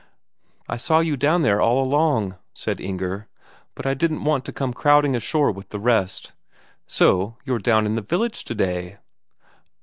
"I 0.67 0.77
saw 0.77 1.01
you 1.01 1.15
down 1.15 1.43
there 1.43 1.61
all 1.61 1.79
along," 1.79 2.35
said 2.55 2.81
Inger. 2.81 3.27
"But 3.75 3.85
I 3.85 3.93
didn't 3.93 4.23
want 4.23 4.45
to 4.45 4.51
come 4.51 4.73
crowding 4.73 5.15
ashore 5.15 5.51
with 5.51 5.69
the 5.69 5.77
rest. 5.79 6.33
So 6.87 7.37
you're 7.45 7.59
down 7.59 7.85
in 7.85 7.93
the 7.93 8.01
village 8.01 8.43
today?" 8.43 8.97